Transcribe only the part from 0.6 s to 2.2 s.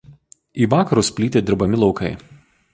Į vakarus plyti dirbami laukai.